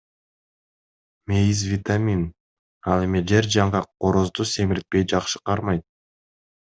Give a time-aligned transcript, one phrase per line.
[1.27, 2.23] Мейиз— витамин,
[2.93, 5.87] ал эми жер жаңгак корозду семиртпей жакшы кармайт.